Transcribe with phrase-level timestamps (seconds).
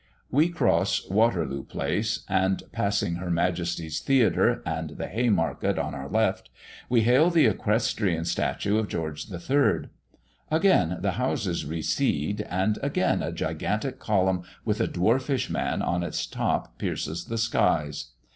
[0.31, 6.49] We cross Waterloo place, and passing Her Majesty's theatre and the Haymarket on our left,
[6.89, 9.89] we hail the equestrian statue of George III.
[10.49, 16.25] Again the houses recede, and again a gigantic column with a dwarfish man on its
[16.25, 18.07] top pierces the skies.